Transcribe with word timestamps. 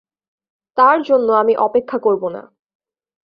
তাঁর 0.77 0.97
জন্য 1.01 1.27
আমি 1.33 1.53
অপেক্ষা 1.57 1.97
করব 1.97 2.23
না। 2.29 2.41